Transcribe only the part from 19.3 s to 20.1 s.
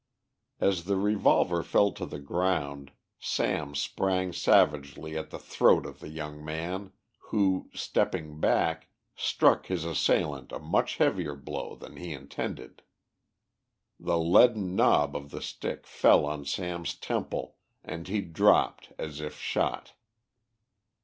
shot.